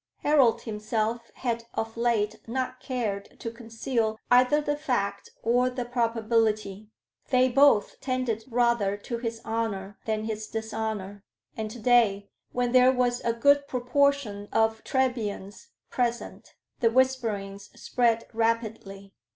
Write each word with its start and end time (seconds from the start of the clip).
Harold 0.23 0.63
himself 0.63 1.29
had 1.35 1.65
of 1.75 1.95
late 1.95 2.39
not 2.47 2.79
cared 2.79 3.39
to 3.39 3.51
conceal 3.51 4.17
either 4.31 4.59
the 4.59 4.75
fact 4.75 5.29
or 5.43 5.69
the 5.69 5.85
probability: 5.85 6.89
they 7.29 7.47
both 7.47 7.99
tended 8.01 8.43
rather 8.49 8.97
to 8.97 9.19
his 9.19 9.39
honor 9.45 9.99
than 10.07 10.23
his 10.23 10.47
dishonor. 10.47 11.23
And 11.55 11.69
to 11.69 11.77
day, 11.79 12.31
when 12.51 12.71
there 12.71 12.91
was 12.91 13.21
a 13.21 13.31
good 13.31 13.67
proportion 13.67 14.47
of 14.51 14.83
Trebians 14.83 15.67
present, 15.91 16.55
the 16.79 16.89
whisperings 16.89 17.69
spread 17.79 18.25
rapidly. 18.33 19.13